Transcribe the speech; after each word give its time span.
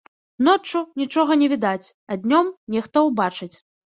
Ноччу 0.45 0.79
нічога 1.01 1.31
не 1.41 1.49
відаць, 1.53 1.91
а 2.15 2.19
днём 2.23 2.47
нехта 2.77 3.05
ўбачыць. 3.09 3.51